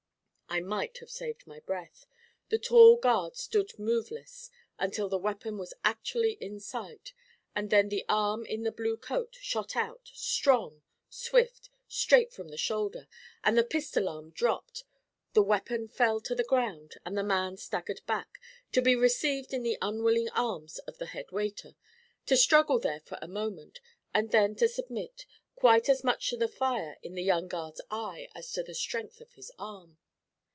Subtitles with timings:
[0.53, 2.05] I might have saved my breath.
[2.49, 7.13] The tall guard stood moveless until the weapon was actually in sight,
[7.55, 12.57] and then the arm in the blue coat shot out, strong, swift, straight from the
[12.57, 13.07] shoulder,
[13.45, 14.83] and the pistol arm dropped,
[15.31, 18.37] the weapon fell to the ground, and the man staggered back,
[18.73, 21.77] to be received in the unwilling arms of the head waiter,
[22.25, 23.79] to struggle there for a moment,
[24.13, 25.25] and then to submit,
[25.55, 29.21] quite as much to the fire in the young guard's eye as to the strength
[29.21, 29.97] of his arm.